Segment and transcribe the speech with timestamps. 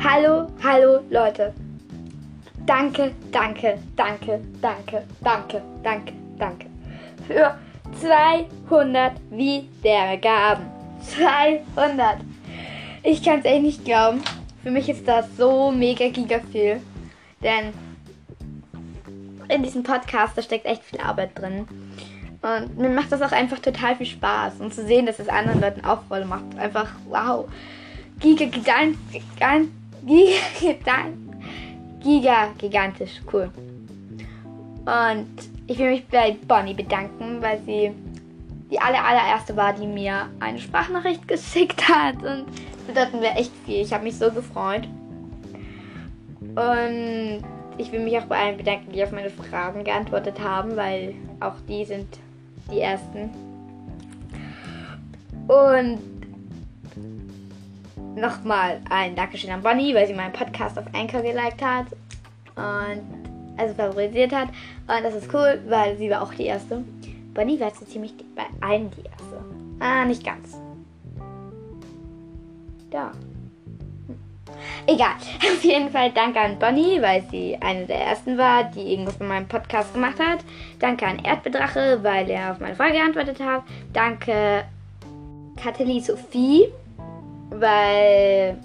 [0.00, 1.52] Hallo Leute.
[2.66, 6.66] Danke, danke, danke, danke, danke, danke, danke.
[7.26, 7.58] Für
[8.00, 10.66] 200 Wiedergaben.
[11.02, 12.18] 200.
[13.02, 14.22] Ich kann es echt nicht glauben.
[14.62, 16.80] Für mich ist das so mega giga viel.
[17.42, 17.72] Denn
[19.48, 21.66] in diesem Podcast, da steckt echt viel Arbeit drin.
[22.40, 24.60] Und mir macht das auch einfach total viel Spaß.
[24.60, 26.56] Und zu sehen, dass es anderen Leuten auch voll macht.
[26.56, 27.48] Einfach wow.
[28.20, 29.68] Giga, gigant, gigant,
[30.06, 31.06] giga,
[32.02, 33.50] giga, gigantisch cool.
[34.84, 35.28] Und
[35.66, 37.92] ich will mich bei Bonnie bedanken, weil sie
[38.70, 42.16] die aller, allererste war, die mir eine Sprachnachricht geschickt hat.
[42.16, 42.46] Und
[42.86, 43.82] bedeuten wir echt viel.
[43.82, 44.88] Ich habe mich so gefreut.
[46.40, 47.42] Und
[47.78, 51.54] ich will mich auch bei allen bedanken, die auf meine Fragen geantwortet haben, weil auch
[51.68, 52.18] die sind
[52.70, 53.30] die ersten.
[55.48, 55.98] Und
[58.14, 61.86] nochmal ein Dankeschön an Bonnie, weil sie meinen Podcast auf Anchor geliked hat
[62.56, 63.02] und
[63.56, 64.48] also favorisiert hat.
[64.48, 66.84] Und das ist cool, weil sie war auch die erste.
[67.34, 69.44] Bonnie war so ziemlich bei allen die erste.
[69.80, 70.56] Ah, nicht ganz.
[72.90, 73.10] Da.
[74.06, 74.18] Hm.
[74.86, 75.14] Egal.
[75.52, 79.24] Auf jeden Fall danke an Bonnie, weil sie eine der ersten war, die irgendwas bei
[79.24, 80.40] meinem Podcast gemacht hat.
[80.78, 83.62] Danke an Erdbedrache, weil er auf meine Frage geantwortet hat.
[83.92, 84.64] Danke
[85.56, 86.68] Kathleen Sophie,
[87.58, 88.56] weil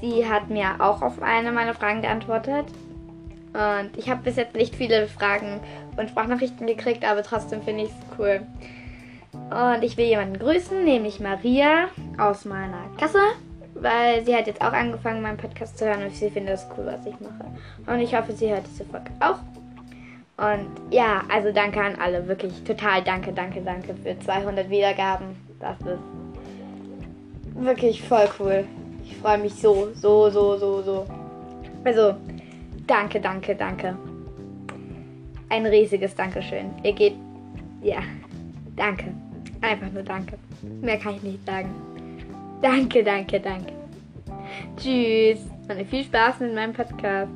[0.00, 2.66] sie hat mir auch auf eine meiner Fragen geantwortet.
[3.52, 5.60] Und ich habe bis jetzt nicht viele Fragen
[5.96, 8.42] und Sprachnachrichten gekriegt, aber trotzdem finde ich es cool.
[9.32, 13.20] Und ich will jemanden grüßen, nämlich Maria aus meiner Klasse,
[13.74, 16.86] weil sie hat jetzt auch angefangen, meinen Podcast zu hören und sie findet es cool,
[16.86, 17.46] was ich mache.
[17.86, 19.38] Und ich hoffe, sie hört diese Folge auch.
[20.36, 25.36] Und ja, also danke an alle, wirklich total danke, danke, danke für 200 Wiedergaben.
[25.60, 26.23] Das ist
[27.54, 28.64] wirklich voll cool.
[29.04, 31.06] Ich freue mich so, so, so, so, so.
[31.84, 32.14] Also,
[32.86, 33.96] danke, danke, danke.
[35.48, 36.70] Ein riesiges Dankeschön.
[36.82, 37.14] Ihr geht,
[37.82, 37.98] ja,
[38.76, 39.12] danke.
[39.60, 40.36] Einfach nur danke.
[40.80, 41.70] Mehr kann ich nicht sagen.
[42.60, 43.72] Danke, danke, danke.
[44.76, 45.38] Tschüss
[45.68, 47.30] und viel Spaß mit meinem Podcast.